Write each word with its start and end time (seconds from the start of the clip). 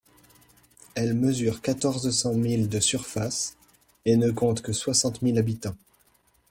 Elle 0.95 1.13
mesure 1.13 1.61
quatorze 1.61 2.09
cents 2.09 2.33
milles 2.33 2.69
de 2.69 2.79
surface, 2.79 3.55
et 4.05 4.17
ne 4.17 4.31
compte 4.31 4.63
que 4.63 4.73
soixante 4.73 5.21
mille 5.21 5.37
habitants. 5.37 5.77